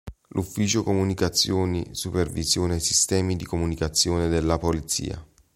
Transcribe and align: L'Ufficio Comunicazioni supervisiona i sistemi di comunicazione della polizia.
L'Ufficio 0.31 0.81
Comunicazioni 0.81 1.89
supervisiona 1.91 2.73
i 2.73 2.79
sistemi 2.79 3.35
di 3.35 3.45
comunicazione 3.45 4.29
della 4.29 4.57
polizia. 4.57 5.23